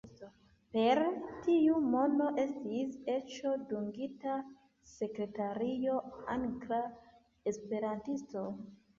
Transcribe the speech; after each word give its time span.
Per 0.75 0.99
tiu 1.47 1.73
mono 1.95 2.29
estis 2.43 2.95
eĉ 3.15 3.35
dungita 3.71 4.37
sekretario, 4.93 5.99
angla 6.37 6.79
esperantisto. 7.53 8.47